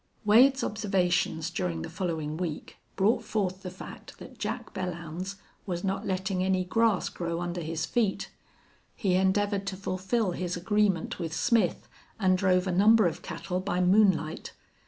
[0.25, 5.35] Wade's observations during the following week brought forth the fact that Jack Belllounds
[5.67, 8.31] was not letting any grass grow under his feet.
[8.95, 11.87] He endeavored to fulfil his agreement with Smith,
[12.19, 14.53] and drove a number of cattle by moonlight.